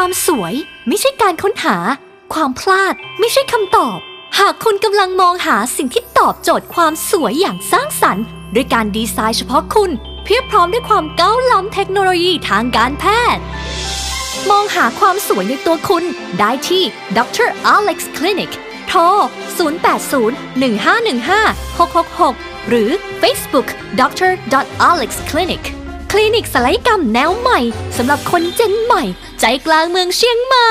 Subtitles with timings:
[0.00, 0.54] ความสวย
[0.88, 1.76] ไม่ใช่การค้นหา
[2.34, 3.98] ความพลาดไม่ใช่คำตอบ
[4.38, 8.24] หากคุณกำลังมองหาสิ่งที่ตอบโจทย์ความสวยอย่างสร้างสรรค์
[8.54, 9.90] ด้วยการดีไซน์เฉพาะคุณ
[10.24, 13.04] เพียบพร้อมด้วยความก้าวล้ำเทคโนโลยีทางการแพ
[13.36, 13.42] ทย์
[14.50, 16.04] มองหาความสวยในตัวคุณ
[16.38, 16.82] ได้ที่
[17.18, 17.48] Dr.
[17.76, 18.50] Alex Clinic
[18.88, 19.00] โทร
[19.58, 20.60] 080-1515-666
[22.68, 22.90] หรือ
[23.20, 23.66] Facebook
[24.00, 24.30] Dr.
[24.90, 25.64] Alex Clinic
[26.12, 27.58] คลินิกศัลยกรรมแนวใหม่
[27.96, 29.02] สำหรับคนเจนใหม่
[29.40, 30.70] ใจกลางเมืองเชียงใหม่